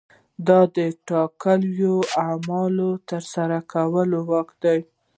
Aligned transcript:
دا 0.47 0.59
د 0.75 0.77
ټاکلو 1.09 1.95
اعمالو 2.27 2.89
د 2.97 3.01
ترسره 3.09 3.59
کولو 3.73 4.17
واک 4.29 4.49
دی. 4.63 4.79